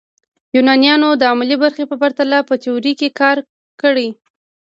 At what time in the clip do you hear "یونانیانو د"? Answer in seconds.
0.55-1.23